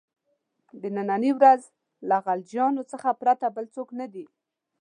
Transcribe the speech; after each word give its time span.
د 0.81 0.83
نني 0.95 1.31
ورځې 1.37 1.69
له 2.09 2.17
غلجیانو 2.25 2.81
څخه 2.91 3.09
پرته 3.21 3.47
بل 3.55 3.65
څوک 3.75 3.89
نه 3.99 4.07
دي. 4.13 4.25